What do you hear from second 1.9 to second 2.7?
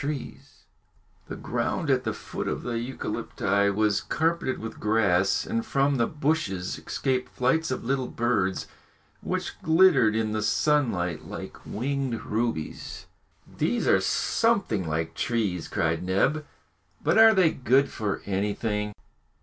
at the foot of the